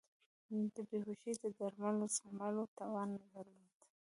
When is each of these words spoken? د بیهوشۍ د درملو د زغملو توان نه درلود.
د 0.73 0.75
بیهوشۍ 0.89 1.33
د 1.39 1.45
درملو 1.57 2.05
د 2.09 2.13
زغملو 2.15 2.63
توان 2.77 3.09
نه 3.19 3.25
درلود. 3.33 3.75